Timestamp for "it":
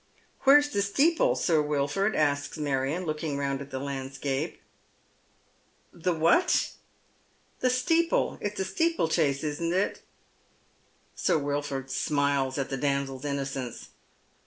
9.75-10.01